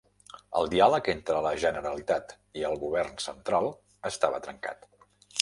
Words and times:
El 0.59 0.69
diàleg 0.69 1.09
entre 1.13 1.41
la 1.47 1.51
Generalitat 1.63 2.33
i 2.63 2.67
el 2.71 2.81
govern 2.85 3.15
central 3.27 3.71
estava 4.13 4.43
trencat. 4.49 4.91